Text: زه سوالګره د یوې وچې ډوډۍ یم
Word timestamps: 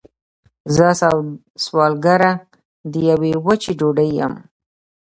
زه 0.75 0.87
سوالګره 1.63 2.31
د 2.91 2.93
یوې 3.09 3.33
وچې 3.45 3.73
ډوډۍ 3.79 4.09
یم 4.19 4.33